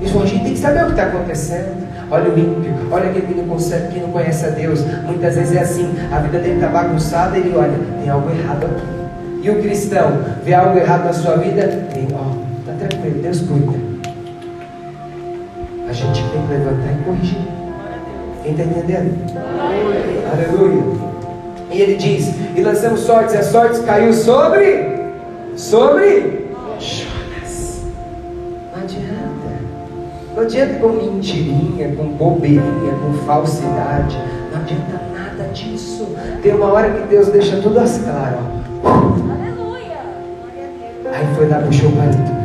[0.00, 1.80] Eles a gente tem que saber o que está acontecendo.
[2.10, 4.80] Olha o ímpio, olha aquele que não, consegue, que não conhece a Deus.
[5.06, 9.01] Muitas vezes é assim, a vida dele está bagunçada, ele olha, tem algo errado aqui.
[9.42, 13.72] E o cristão vê algo errado na sua vida, tem, ó, tá tranquilo, Deus cuida.
[15.88, 17.38] A gente tem que levantar e corrigir.
[18.44, 19.18] Quem está entendendo?
[19.60, 20.30] Aleluia.
[20.32, 20.82] Aleluia.
[21.72, 24.92] E ele diz: E lançamos sortes, e a sorte caiu sobre.
[25.56, 26.46] Sobre
[26.78, 27.82] Jonas.
[28.72, 29.48] Não adianta.
[30.36, 34.16] Não adianta com mentirinha, com bobeirinha, com falsidade.
[34.52, 36.06] Não adianta nada disso.
[36.42, 38.38] Tem uma hora que Deus deixa tudo às claras.
[38.84, 39.11] Aleluia.
[41.12, 42.42] Aí foi lá, puxou o palito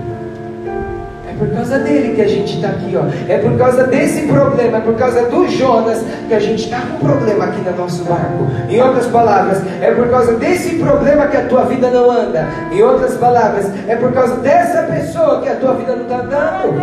[1.38, 3.04] por causa dele que a gente está aqui, ó.
[3.32, 6.96] É por causa desse problema, é por causa do Jonas que a gente está com
[6.96, 8.48] um problema aqui no nosso barco.
[8.70, 12.48] Em outras palavras, é por causa desse problema que a tua vida não anda.
[12.72, 16.82] Em outras palavras, é por causa dessa pessoa que a tua vida não está andando.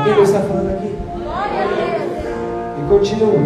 [0.00, 0.94] O que Deus está falando aqui?
[2.78, 3.40] E continua.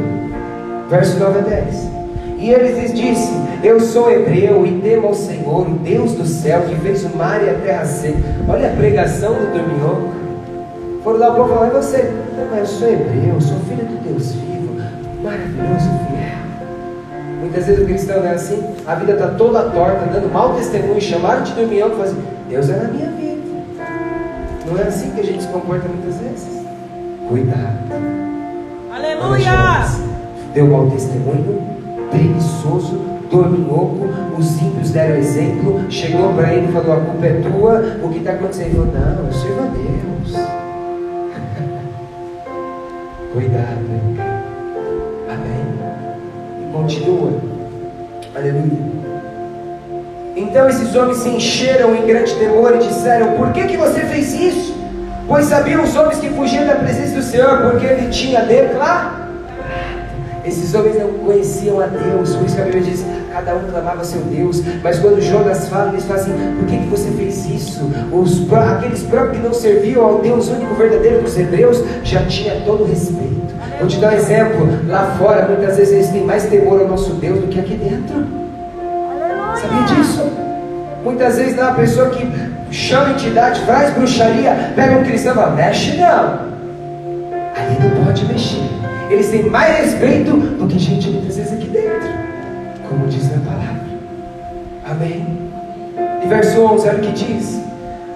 [0.88, 1.97] Verso 9 a 10.
[2.38, 6.62] E ele lhes disse: Eu sou hebreu e temo ao Senhor, o Deus do céu,
[6.62, 8.18] que fez o mar e a terra seca.
[8.48, 10.14] Olha a pregação do dorminhoco.
[11.02, 12.10] Foram lá povo falar: É você?
[12.36, 14.76] Não, mas eu sou hebreu, sou filho do Deus vivo,
[15.22, 16.38] maravilhoso, fiel.
[17.40, 21.00] Muitas vezes o cristão não é assim, a vida está toda torta, dando mau testemunho,
[21.00, 22.16] chamaram de dormião para fazer,
[22.48, 23.38] Deus é na minha vida.
[24.66, 26.62] Não é assim que a gente se comporta muitas vezes.
[27.28, 27.78] Cuidado.
[28.92, 29.86] Aleluia!
[30.52, 31.77] Deu mau testemunho,
[32.10, 37.98] preguiçoso, dorminhoco, os ímpios deram exemplo, chegou para ele e falou, a culpa é tua,
[38.02, 38.66] o que está acontecendo?
[38.66, 40.32] Ele falou, não, eu sirvo a Deus.
[43.32, 43.88] Cuidado?
[45.28, 45.66] Amém?
[46.62, 47.32] E continua.
[48.34, 48.98] Aleluia.
[50.36, 54.32] Então esses homens se encheram em grande temor e disseram: Por que, que você fez
[54.32, 54.72] isso?
[55.26, 59.27] Pois sabiam os homens que fugiam da presença do Senhor, porque ele tinha declarado.
[60.48, 64.02] Esses homens não conheciam a Deus, por isso que a Bíblia diz: cada um clamava
[64.02, 64.62] seu Deus.
[64.82, 67.82] Mas quando Jonas fala, eles falam assim: por que, que você fez isso?
[68.10, 72.84] Os, aqueles próprios que não serviam ao Deus único verdadeiro dos hebreus já tinha todo
[72.84, 73.54] o respeito.
[73.78, 77.12] Vou te dar um exemplo: lá fora, muitas vezes eles têm mais temor ao nosso
[77.12, 78.26] Deus do que aqui dentro.
[79.60, 80.22] Sabia disso?
[81.04, 82.26] Muitas vezes não é uma pessoa que
[82.70, 86.48] chama entidade, faz bruxaria, pega um cristão e fala: mexe não.
[87.54, 88.87] Ali não pode mexer.
[89.10, 92.08] Eles têm mais respeito do que gente muitas vezes aqui dentro,
[92.88, 93.80] como diz na palavra.
[94.84, 95.26] Amém.
[96.22, 97.58] E verso 11, olha o que diz.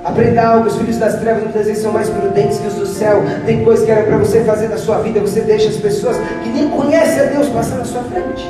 [0.05, 3.23] Aprenda algo, os filhos das trevas muitas vezes são mais prudentes que os do céu.
[3.47, 6.49] Tem coisa que era para você fazer na sua vida, você deixa as pessoas que
[6.49, 8.47] nem conhecem a Deus passar na sua frente.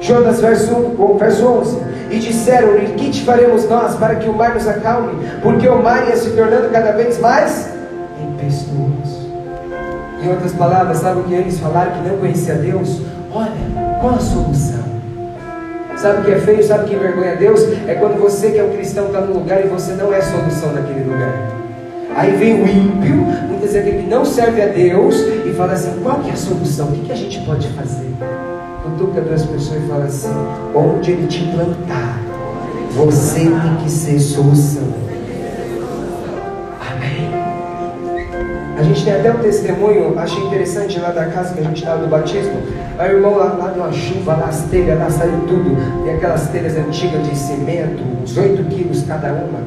[0.00, 1.78] Jonas, verso, 1, verso 11.
[2.10, 5.12] E disseram-lhe: Que te faremos nós para que o mar nos acalme?
[5.42, 7.68] Porque o mar ia se tornando cada vez mais
[8.22, 8.93] impetuoso.
[10.24, 13.02] Em outras palavras, sabe o que eles falaram que não conhecia Deus?
[13.30, 13.50] Olha,
[14.00, 14.82] qual a solução?
[15.98, 16.64] Sabe o que é feio?
[16.64, 17.60] Sabe o que envergonha Deus?
[17.86, 20.72] É quando você que é um cristão está num lugar e você não é solução
[20.72, 21.30] naquele lugar.
[22.16, 23.16] Aí vem o ímpio,
[23.48, 26.36] muitas vezes aquele que não serve a Deus, e fala assim: qual que é a
[26.36, 26.88] solução?
[26.88, 28.10] O que, que a gente pode fazer?
[28.82, 30.32] Cutuca duas pessoas e fala assim:
[30.74, 32.18] onde ele te plantar,
[32.94, 35.04] você tem que ser solução.
[38.84, 42.08] Gente tem até um testemunho, achei interessante lá da casa que a gente estava do
[42.08, 42.52] batismo.
[42.98, 45.76] Aí o irmão lá, lá de uma chuva, lá as telhas, lá saiu tudo.
[46.06, 49.60] E aquelas telhas antigas de cimento, uns 8 quilos cada uma.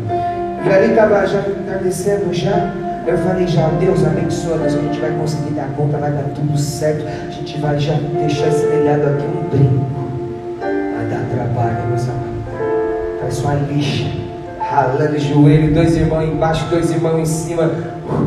[0.65, 2.73] E ali estava já entardecendo já.
[3.05, 6.57] Eu falei já, Deus abençoa nós, a gente vai conseguir dar conta, vai dar tudo
[6.57, 7.05] certo.
[7.07, 9.85] A gente vai já deixar esse telhado aqui um brinco.
[10.59, 12.27] Vai dar trabalho, meus amados.
[13.21, 14.05] Faz uma lixa,
[14.69, 17.71] ralando o joelho, dois irmãos embaixo, dois irmãos em cima.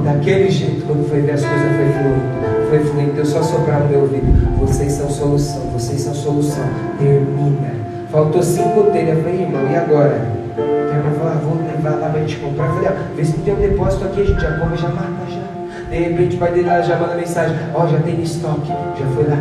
[0.05, 2.69] Daquele jeito, quando foi ver as coisas foi fluindo.
[2.69, 4.27] Foi fluindo, Deus só soprar no meu ouvido.
[4.59, 6.65] Vocês são solução, vocês são solução.
[6.99, 7.71] Termina.
[8.11, 9.19] Faltou cinco telhas.
[9.19, 10.21] Eu falei, irmão, e agora?
[10.57, 12.67] O irmão falou, ah, vou levar lá pra gente comprar.
[12.67, 14.89] Eu falei, ah, vê se não tem um depósito aqui, a gente já compra, já
[14.89, 15.51] mata já.
[15.91, 18.69] De repente o pai dele lá já manda mensagem, ó, oh, já tem estoque.
[18.69, 19.39] Já foi lá,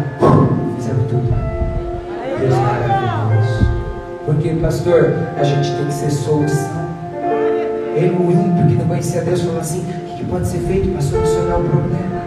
[0.77, 1.33] fizemos tudo.
[2.39, 3.69] Deus maravilhoso.
[4.25, 6.88] Porque, pastor, a gente tem que ser solução.
[7.99, 11.01] Ele, o ímpio que não conhecia Deus, falou assim: o que pode ser feito para
[11.01, 12.19] solucionar o problema?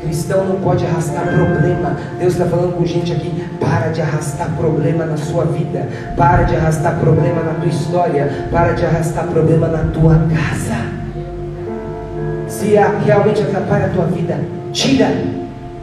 [0.00, 1.96] Cristão não pode arrastar problema.
[2.18, 6.56] Deus está falando com gente aqui: para de arrastar problema na sua vida, para de
[6.56, 10.80] arrastar problema na tua história, para de arrastar problema na tua casa.
[12.48, 14.38] Se realmente atrapalha a tua vida,
[14.72, 15.08] tira.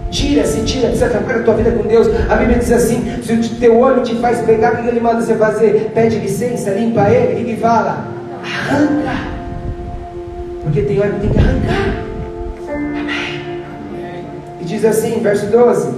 [0.10, 2.08] Tira, se tira, se atrapalha a tua vida com Deus.
[2.30, 5.22] A Bíblia diz assim: se o teu olho te faz pegar, o que ele manda
[5.22, 5.92] você fazer?
[5.94, 8.17] Pede licença, limpa ele, o que ele fala?
[8.68, 9.12] Arranca.
[10.64, 12.04] Porque tem hora que tem que arrancar.
[12.68, 14.26] Amém.
[14.60, 15.90] E diz assim, verso 12: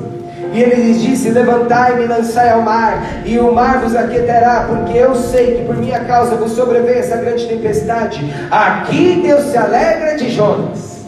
[0.53, 4.95] E ele lhes disse: Levantai-me e lançai ao mar, e o mar vos aquietará, porque
[4.95, 8.23] eu sei que por minha causa vos sobreveio essa grande tempestade.
[8.51, 10.99] Aqui Deus se alegra de Jonas.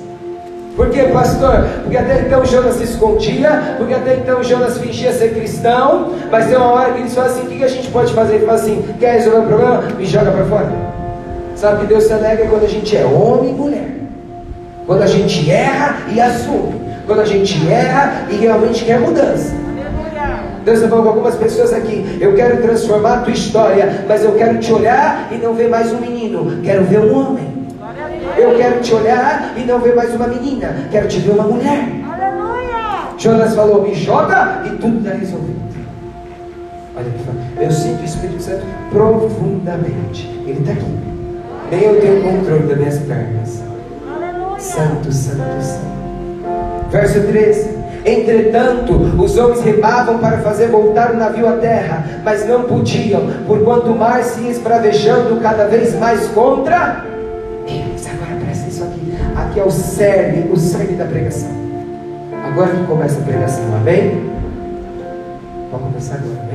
[0.76, 1.68] Por quê, pastor?
[1.84, 6.58] Porque até então Jonas se escondia, porque até então Jonas fingia ser cristão, mas tem
[6.58, 8.36] uma hora que eles falam assim: o que a gente pode fazer?
[8.36, 9.82] Ele fala assim: quer resolver o problema?
[9.96, 11.01] Me joga para fora.
[11.62, 13.88] Sabe que Deus se alegra quando a gente é homem e mulher,
[14.88, 19.54] quando a gente erra e assume, quando a gente erra e realmente quer mudança.
[20.66, 24.32] Deus está falando com algumas pessoas aqui: eu quero transformar a tua história, mas eu
[24.32, 27.48] quero te olhar e não ver mais um menino, quero ver um homem.
[28.36, 30.88] Eu quero te olhar e não ver mais uma menina.
[30.90, 31.90] Quero te ver uma mulher.
[33.20, 35.62] Jonas falou: me joga e tudo está resolvido.
[36.98, 40.28] Olha eu sinto o Espírito Santo profundamente.
[40.48, 41.11] Ele está aqui.
[41.72, 43.64] Nem eu tenho controle das minhas pernas.
[44.60, 45.92] Santo, santo, santo.
[46.92, 47.82] Verso 13.
[48.06, 53.92] Entretanto, os homens remavam para fazer voltar o navio à terra, mas não podiam, porquanto
[53.92, 57.06] o mar se ia esbravejando cada vez mais contra
[57.66, 58.06] eles.
[58.08, 59.14] Agora presta isso aqui.
[59.36, 61.50] Aqui é o cerne, o cerne da pregação.
[62.44, 64.30] Agora que começa a pregação, amém?
[65.70, 66.51] Pode começar agora,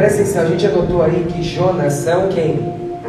[0.00, 2.58] Presta atenção, a gente anotou aí que Jonas são quem?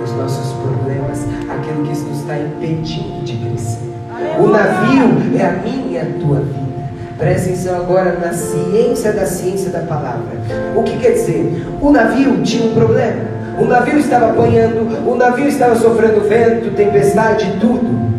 [0.04, 3.94] Os nossos problemas, aquilo que nos está impedindo de crescer.
[4.38, 6.90] O navio é a minha a tua vida.
[7.18, 10.34] Presta atenção agora na ciência da ciência da palavra.
[10.76, 11.66] O que quer dizer?
[11.80, 13.22] O navio tinha um problema.
[13.58, 18.12] O navio estava apanhando, o navio estava sofrendo vento, tempestade, tudo.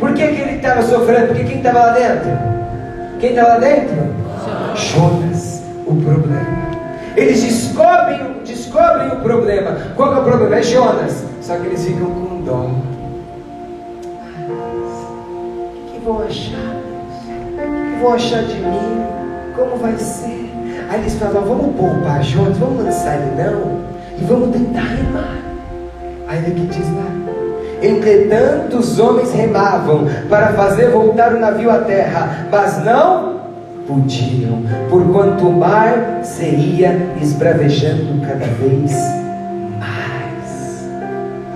[0.00, 1.28] Por que, que ele estava sofrendo?
[1.28, 2.30] Porque quem estava lá dentro?
[3.20, 3.96] Quem estava lá dentro?
[4.74, 6.75] Jonas, o problema.
[7.16, 9.76] Eles descobrem, descobrem o problema.
[9.96, 10.56] Qual é o problema?
[10.56, 11.24] É Jonas.
[11.40, 12.70] Só que eles ficam com dó.
[14.50, 16.76] O que vão achar?
[16.76, 19.02] O que vão achar de mim?
[19.56, 20.52] Como vai ser?
[20.90, 23.80] Aí eles falam, vamos poupar Jonas, vamos lançar ele não,
[24.18, 25.36] e vamos tentar remar.
[26.28, 27.06] Aí ele que diz lá,
[27.82, 33.35] Entretanto, os homens remavam para fazer voltar o navio à terra, mas não
[33.86, 38.92] podiam, porquanto o mar seria esbravejando cada vez
[39.78, 40.88] mais.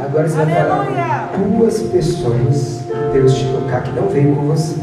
[0.05, 4.81] Agora você vai falar duas pessoas que Deus te tocar que não veio com você.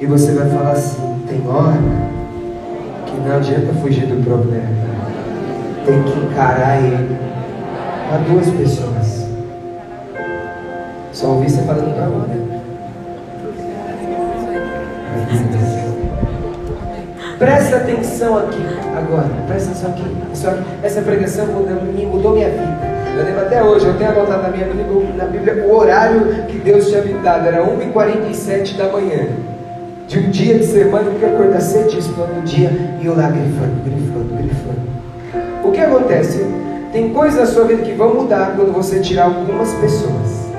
[0.00, 1.78] E você vai falar assim: tem hora
[3.06, 4.68] que não adianta fugir do problema,
[5.84, 7.16] tem que encarar ele.
[8.12, 9.28] Há duas pessoas.
[11.12, 12.60] Só ouvi você falando para outra.
[17.40, 18.62] Presta atenção aqui
[18.94, 20.04] agora, presta atenção aqui.
[20.82, 22.78] essa pregação mudou minha vida.
[23.16, 26.58] Eu lembro até hoje, eu tenho anotado na minha Bíblia, na Bíblia o horário que
[26.58, 29.28] Deus tinha me dado, era 1h47 da manhã.
[30.06, 34.34] De um dia de semana, eu acordar cedíssimo no dia e eu lá grifando, grifando,
[34.34, 35.64] grifando.
[35.64, 36.44] O que acontece?
[36.92, 40.50] Tem coisas na sua vida que vão mudar quando você tirar algumas pessoas.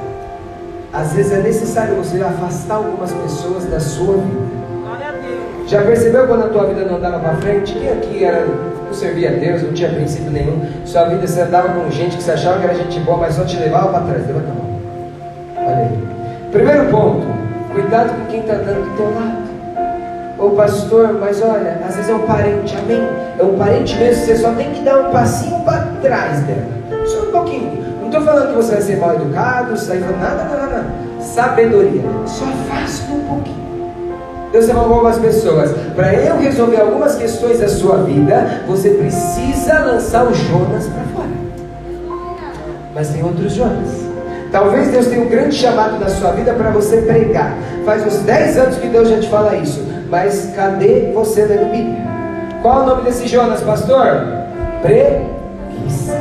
[0.91, 4.60] Às vezes é necessário você afastar algumas pessoas da sua vida.
[5.71, 7.71] Já percebeu quando a tua vida não andava para frente?
[7.71, 10.59] Quem aqui era, não servia a Deus, não tinha princípio nenhum?
[10.83, 13.45] Sua vida você andava com gente que você achava que era gente boa, mas só
[13.45, 14.27] te levava para trás.
[14.27, 14.79] Levanta a mão.
[15.55, 15.99] Olha aí.
[16.51, 17.25] Primeiro ponto,
[17.73, 19.37] cuidado com quem está dando do teu lado.
[20.37, 23.07] Ô pastor, mas olha, às vezes é um parente, amém?
[23.39, 27.05] É um parente mesmo, você só tem que dar um passinho para trás dela.
[27.05, 27.81] Só um pouquinho
[28.11, 30.85] estou falando que você vai ser mal educado, sair falando nada, nada, nada.
[31.21, 32.01] Sabedoria.
[32.25, 33.60] Só faça um pouquinho.
[34.51, 35.71] Deus chamou algumas pessoas.
[35.95, 41.29] Para eu resolver algumas questões da sua vida, você precisa lançar o Jonas para fora.
[42.93, 44.01] Mas tem outros Jonas.
[44.51, 47.55] Talvez Deus tenha um grande chamado na sua vida para você pregar.
[47.85, 49.81] Faz uns 10 anos que Deus já te fala isso.
[50.09, 52.01] Mas cadê você lendo Bíblia?
[52.61, 54.27] Qual o nome desse Jonas, pastor?
[54.81, 56.17] Preguiça.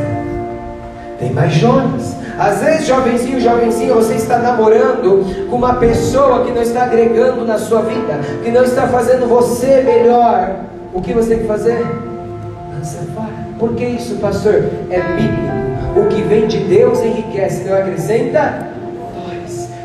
[1.19, 2.20] Tem mais Jonas.
[2.41, 7.59] Às vezes, jovenzinho, jovenzinho, você está namorando com uma pessoa que não está agregando na
[7.59, 10.57] sua vida, que não está fazendo você melhor.
[10.95, 11.85] O que você tem que fazer?
[12.75, 13.29] Lança fora.
[13.59, 14.55] Por que isso, pastor?
[14.89, 16.01] É bíblico.
[16.01, 18.69] O que vem de Deus enriquece, não acrescenta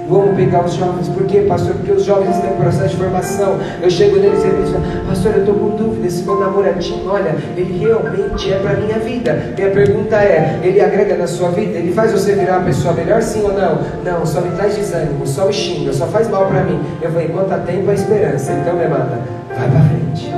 [0.08, 1.10] Vamos pegar os jovens.
[1.10, 1.74] Por quê, pastor?
[1.76, 3.58] Porque os jovens têm um processo de formação.
[3.82, 6.08] Eu chego neles e eles falam, pastor, eu estou com dúvida.
[6.08, 9.54] Esse meu namoradinho, olha, ele realmente é para a minha vida.
[9.58, 11.78] Minha pergunta é: ele agrega na sua vida?
[11.78, 13.80] Ele faz você virar uma pessoa melhor, sim ou não?
[14.04, 16.80] Não, só me traz desânimo, só me xinga, só faz mal para mim.
[17.02, 18.52] Eu falei, enquanto há tempo, há esperança.
[18.52, 19.20] Então, minha amada,
[19.58, 20.32] vai para frente.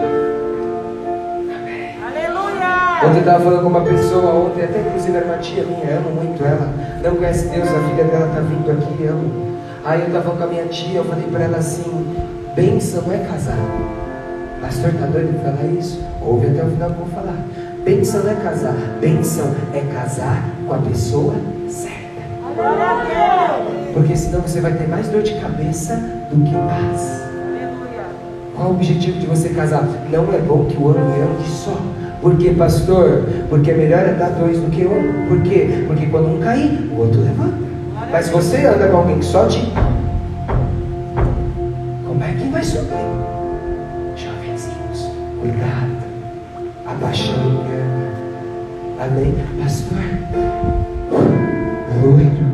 [3.06, 6.10] Ontem eu estava falando com uma pessoa, ontem, até inclusive era uma tia minha, amo
[6.10, 6.68] muito ela,
[7.04, 9.57] não conhece Deus, a filha dela está vindo aqui, amo.
[9.88, 12.06] Aí eu estava com a minha tia, eu falei para ela assim:
[12.54, 13.58] bênção é casar.
[14.60, 16.04] Pastor, está doido de falar isso?
[16.22, 17.38] Ouve até o final que eu vou falar.
[17.86, 21.36] Bênção é casar, bênção é casar com a pessoa
[21.70, 22.22] certa.
[23.94, 27.22] Porque senão você vai ter mais dor de cabeça do que paz.
[28.58, 29.88] Qual o objetivo de você casar?
[30.12, 31.80] Não é bom que o homem ande só.
[32.22, 33.24] Por que, pastor?
[33.50, 35.30] Porque é melhor andar dois do que um.
[35.30, 35.86] Por quê?
[35.88, 37.67] Porque quando um cair, o outro levanta.
[38.12, 39.60] Mas você anda com alguém que só te.
[42.06, 42.88] Como é que vai subir?
[44.16, 45.98] Jovenzinhos, cuidado.
[46.86, 47.62] Abaixando
[49.00, 49.36] a Amém?
[49.62, 49.98] Pastor.
[52.02, 52.48] Loiro.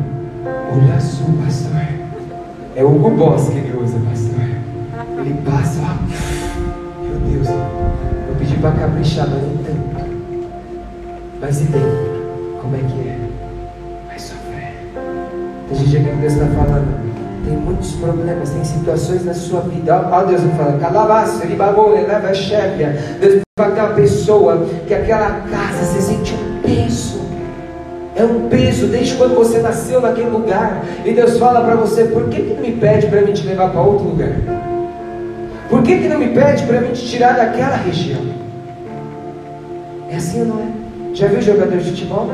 [0.72, 1.80] Olho azul, pastor.
[2.76, 5.20] É o Hugo Boss que ele usa, pastor.
[5.20, 5.94] Ele passa, ó.
[7.02, 7.48] Meu Deus.
[7.48, 9.94] Eu pedi para caprichar, mas não tanto.
[11.40, 12.58] Mas e dentro?
[12.60, 13.23] Como é que é?
[15.70, 17.04] A gente aqui que Deus está falando.
[17.46, 20.08] Tem muitos problemas, tem situações na sua vida.
[20.10, 22.32] Olha Deus falando, calavaço, ele bagou, ele leva
[23.20, 27.20] Deus vai ter uma pessoa que aquela casa se sente um peso.
[28.16, 30.84] É um peso desde quando você nasceu naquele lugar.
[31.04, 33.70] E Deus fala para você: por que, que não me pede para mim te levar
[33.70, 34.32] para outro lugar?
[35.68, 38.22] Por que, que não me pede para mim te tirar daquela região?
[40.10, 40.68] É assim ou não é?
[41.14, 42.28] Já viu jogador de futebol?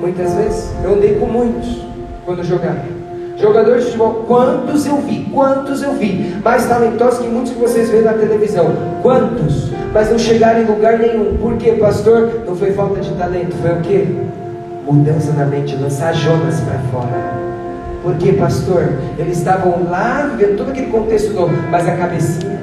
[0.00, 0.70] Muitas vezes.
[0.82, 1.91] Eu andei com muitos
[2.24, 2.80] quando jogava.
[3.36, 5.28] Jogadores de futebol, quantos eu vi?
[5.32, 6.36] Quantos eu vi?
[6.44, 8.72] Mais talentosos que muitos que vocês veem na televisão.
[9.02, 9.70] Quantos?
[9.92, 11.36] Mas não chegaram em lugar nenhum.
[11.38, 12.42] Por quê, pastor?
[12.46, 14.06] Não foi falta de talento, foi o quê?
[14.86, 17.42] Mudança na mente, lançar Jonas para fora.
[18.02, 18.92] Por quê, pastor?
[19.18, 22.60] Eles estavam lá vivendo todo aquele contexto novo, mas a cabecinha,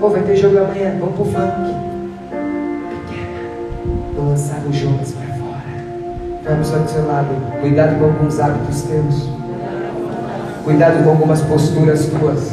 [0.00, 1.74] pô, vai ter jogo amanhã, vamos pro funk.
[2.90, 3.40] Pequena,
[4.16, 5.23] não lançaram Jonas para
[6.62, 7.28] só do seu lado,
[7.60, 9.28] cuidado com alguns hábitos teus.
[10.62, 12.52] Cuidado com algumas posturas tuas.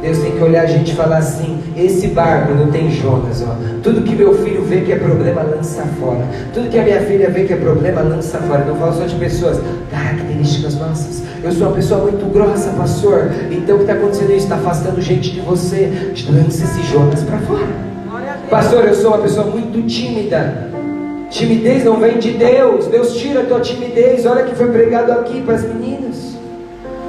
[0.00, 3.54] Deus tem que olhar a gente e falar assim: esse barco não tem Jonas, ó.
[3.82, 6.24] Tudo que meu filho vê que é problema, lança fora.
[6.54, 8.64] Tudo que a minha filha vê que é problema, lança fora.
[8.64, 11.22] Não falo só de pessoas, características nossas.
[11.42, 13.30] Eu sou uma pessoa muito grossa, pastor.
[13.50, 14.44] Então o que está acontecendo isso?
[14.44, 16.14] Está afastando gente de você.
[16.30, 17.68] Lance esse Jonas para fora.
[18.48, 20.69] Pastor, eu sou uma pessoa muito tímida.
[21.30, 22.86] Timidez não vem de Deus.
[22.86, 24.26] Deus tira a tua timidez.
[24.26, 26.34] Olha que foi pregado aqui para as meninas.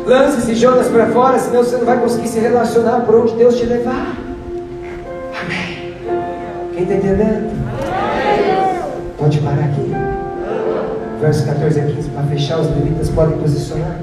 [0.05, 3.57] Lance esse Jonas para fora, senão você não vai conseguir se relacionar por onde Deus
[3.57, 4.15] te levar.
[5.41, 5.95] Amém.
[6.73, 7.51] Quem está entendendo?
[9.17, 9.91] Pode parar aqui.
[11.19, 13.99] Verso 14 a 15, para fechar, os levitas podem posicionar.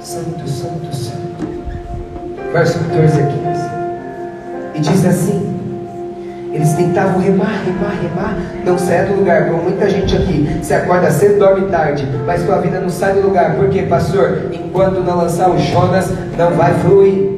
[0.00, 1.46] Santo, santo, santo.
[2.52, 3.36] Verso 14 a 15.
[4.74, 5.45] E diz assim:
[6.52, 10.58] eles tentavam remar, remar, remar, não saia do lugar, como muita gente aqui.
[10.62, 13.56] Se acorda cedo, dorme tarde, mas tua vida não sai do lugar.
[13.56, 14.46] Por quê, pastor?
[14.52, 17.36] Enquanto não lançar o Jonas, não vai fluir.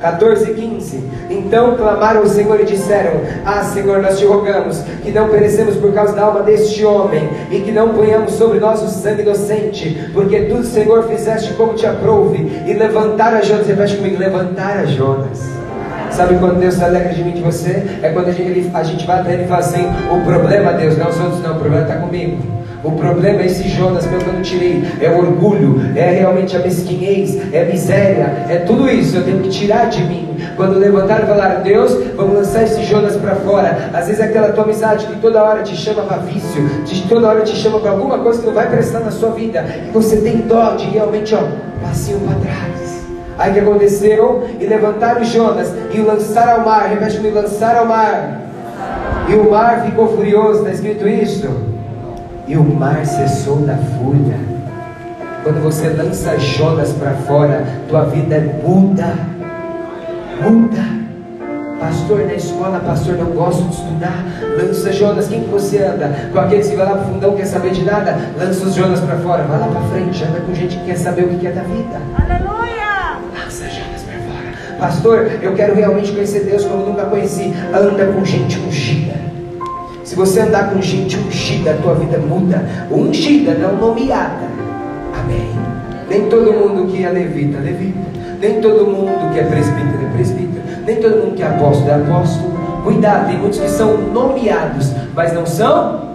[0.00, 1.04] 14 e 15.
[1.30, 3.12] Então clamaram ao Senhor e disseram:
[3.44, 7.60] Ah, Senhor, nós te rogamos que não perecemos por causa da alma deste homem e
[7.60, 12.62] que não ponhamos sobre nós o sangue inocente, porque tu, Senhor, fizeste como te aprouve
[12.66, 13.66] e levantar a Jonas.
[13.66, 15.63] Repete comigo: levantar a Jonas
[16.14, 17.82] Sabe quando Deus se alegra de mim de você?
[18.00, 20.96] É quando a gente, a gente vai até ele e fala assim: o problema, Deus,
[20.96, 22.38] não é os outros, não, o problema está comigo.
[22.84, 24.84] O problema é esse Jonas meu que eu não tirei.
[25.00, 29.16] É o orgulho, é realmente a mesquinhez, é a miséria, é tudo isso.
[29.16, 30.36] Eu tenho que tirar de mim.
[30.54, 33.90] Quando levantaram e falaram, Deus, vamos lançar esse Jonas para fora.
[33.92, 37.26] Às vezes é aquela tua amizade que toda hora te chama para vício, de toda
[37.26, 39.64] hora te chama para alguma coisa que não vai prestar na sua vida.
[39.88, 41.42] E você tem dó de realmente, ó,
[41.82, 42.83] passinho para trás.
[43.38, 44.48] Aí que aconteceu?
[44.60, 46.88] E levantaram Jonas e o lançaram ao mar.
[46.88, 48.40] Repete comigo, lançaram ao mar.
[49.28, 51.48] E o mar ficou furioso, está escrito isso?
[52.46, 54.38] E o mar cessou da fúria.
[55.42, 59.14] Quando você lança Jonas para fora, tua vida muda.
[60.42, 61.04] Muda.
[61.80, 64.24] Pastor, na escola, pastor, não gosto de estudar.
[64.56, 66.10] Lança Jonas, quem que você anda?
[66.32, 68.16] Com aqueles que vai lá para o fundão, quer saber de nada?
[68.38, 69.42] Lança os Jonas para fora.
[69.42, 72.00] Vai lá para frente, anda com gente que quer saber o que é da vida.
[72.16, 72.53] Aleluia.
[74.78, 77.52] Pastor, eu quero realmente conhecer Deus como nunca conheci.
[77.72, 79.14] Anda com gente ungida.
[80.04, 82.64] Se você andar com gente ungida, a tua vida muda.
[82.90, 84.46] Ungida, não nomeada.
[85.18, 85.50] Amém.
[86.08, 87.98] Nem todo mundo que é levita, levita.
[88.40, 90.62] Nem todo mundo que é presbítero, é presbítero.
[90.86, 92.54] Nem todo mundo que é apóstolo, é apóstolo.
[92.84, 96.10] Cuidado, tem muitos que são nomeados, mas não são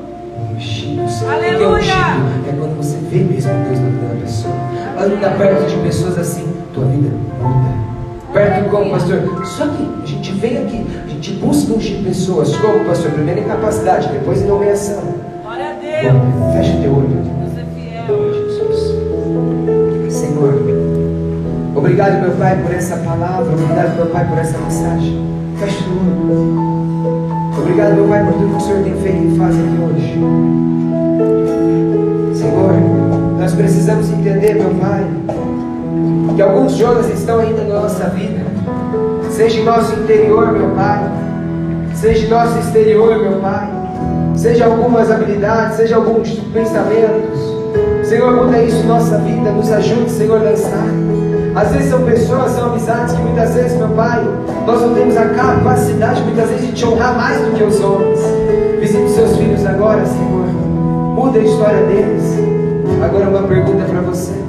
[0.54, 1.24] ungidos.
[1.24, 1.58] Aleluia.
[1.58, 4.54] Porque ungido é quando você vê mesmo Deus na vida da pessoa.
[5.00, 7.10] Anda perto de pessoas assim, tua vida
[7.42, 7.89] muda.
[8.34, 9.46] Perto como, pastor?
[9.46, 12.56] Só que a gente vem aqui, a gente busca ungir pessoas.
[12.56, 13.12] Como, pastor?
[13.12, 15.02] Primeiro em capacidade, depois em nomeação.
[15.42, 16.54] Glória a Deus.
[16.54, 17.08] Fecha teu olho.
[17.08, 18.34] Deus é fiel.
[18.34, 20.14] Jesus.
[20.14, 20.62] Senhor,
[21.76, 23.52] obrigado, meu Pai, por essa palavra.
[23.52, 25.26] Obrigado, meu Pai, por essa mensagem.
[25.58, 26.70] Fecha teu olho.
[27.58, 30.20] Obrigado, meu Pai, por tudo que o Senhor tem feito e faz aqui hoje.
[32.38, 32.74] Senhor,
[33.40, 35.04] nós precisamos entender, meu Pai
[36.40, 38.40] que alguns Jonas estão ainda na nossa vida.
[39.30, 41.04] Seja em nosso interior, meu Pai.
[41.94, 43.70] Seja em nosso exterior, meu Pai.
[44.38, 48.08] Seja algumas habilidades, seja alguns pensamentos.
[48.08, 49.52] Senhor, muda isso nossa vida.
[49.52, 50.88] Nos ajude, Senhor, a dançar.
[51.56, 54.26] Às vezes são pessoas, são amizades que muitas vezes, meu Pai,
[54.66, 58.20] nós não temos a capacidade, muitas vezes, de te honrar mais do que os homens.
[58.80, 60.46] Visite seus filhos agora, Senhor.
[61.16, 62.24] Muda a história deles.
[63.04, 64.49] Agora uma pergunta para você.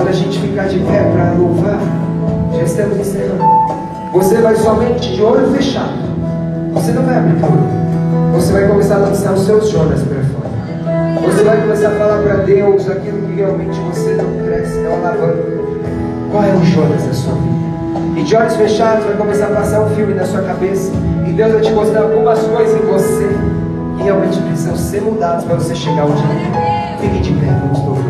[0.00, 1.78] Quando a gente ficar de pé para louvar,
[2.56, 3.44] já estamos encerrando.
[4.14, 5.92] Você vai somente de olho fechado.
[6.72, 8.32] Você não vai abrir tudo.
[8.32, 11.20] Você vai começar a lançar os seus Jonas para fora.
[11.26, 15.60] Você vai começar a falar para Deus aquilo que realmente você não cresce, não alavanca.
[16.32, 18.20] Qual é o Jonas da sua vida?
[18.20, 20.90] E de olhos fechados vai começar a passar um filme na sua cabeça.
[21.28, 23.28] E Deus vai te mostrar algumas coisas em você
[23.98, 26.22] e realmente precisam ser mudados para você chegar onde
[27.02, 28.09] Fique de pé, vamos louvar.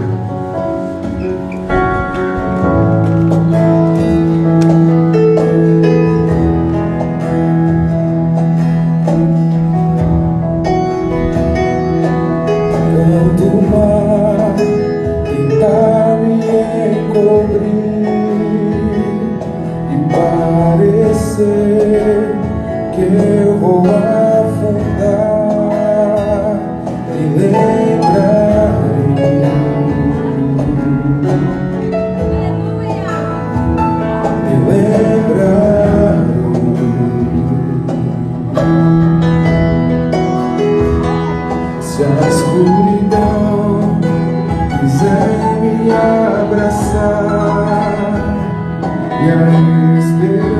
[49.22, 50.59] Ilumina a escuridão.